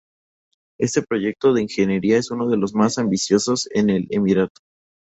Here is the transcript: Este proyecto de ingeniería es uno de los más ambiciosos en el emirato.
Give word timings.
Este 0.79 1.03
proyecto 1.03 1.53
de 1.53 1.61
ingeniería 1.61 2.17
es 2.17 2.31
uno 2.31 2.47
de 2.49 2.57
los 2.57 2.73
más 2.73 2.97
ambiciosos 2.97 3.69
en 3.71 3.91
el 3.91 4.07
emirato. 4.09 4.59